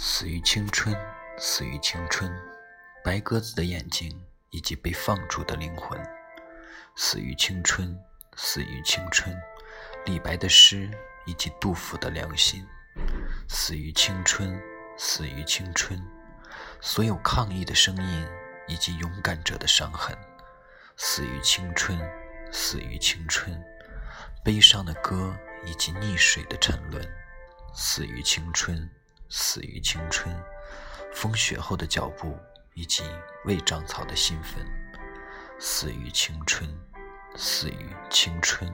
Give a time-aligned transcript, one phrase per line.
[0.00, 0.96] 死于青春，
[1.38, 2.32] 死于青春，
[3.02, 6.00] 白鸽子的眼睛以及被放逐的灵魂。
[6.94, 7.98] 死于青春，
[8.36, 9.36] 死于青春，
[10.06, 10.88] 李白的诗
[11.26, 12.64] 以及杜甫的良心。
[13.48, 14.56] 死于青春，
[14.96, 16.00] 死于青春，
[16.80, 18.28] 所有抗议的声音
[18.68, 20.16] 以及勇敢者的伤痕。
[20.96, 21.98] 死于青春，
[22.52, 23.60] 死于青春，
[24.44, 27.04] 悲伤的歌以及溺水的沉沦。
[27.74, 28.88] 死于青春。
[29.28, 30.34] 死于青春，
[31.12, 32.38] 风雪后的脚步
[32.74, 33.02] 以及
[33.44, 34.64] 未长草的新坟。
[35.58, 36.68] 死于青春，
[37.36, 38.72] 死于青春。